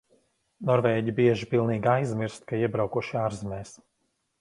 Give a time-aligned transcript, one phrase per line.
[0.69, 3.79] Norvēģi bieži pilnīgi aizmirst, ka iebraukuši ārzemēs.